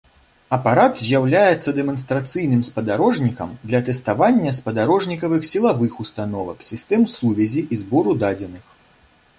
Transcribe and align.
Апарат 0.55 0.93
з'яўляецца 1.01 1.73
дэманстрацыйным 1.79 2.63
спадарожнікам 2.69 3.53
для 3.69 3.83
тэставання 3.91 4.55
спадарожнікавых 4.59 5.41
сілавых 5.51 5.91
установак, 6.07 6.57
сістэм 6.71 7.01
сувязі 7.19 7.61
і 7.73 7.83
збору 7.85 8.11
дадзеных. 8.27 8.65